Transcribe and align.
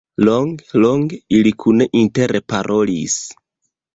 Longe, 0.27 0.63
longe 0.85 1.19
ili 1.41 1.51
kune 1.65 1.87
interparolis. 2.01 3.21